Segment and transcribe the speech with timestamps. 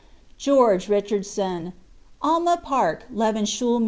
[0.39, 1.73] GEORGE RICHARDSON.
[2.23, 3.79] Alma Park, L evens hulme.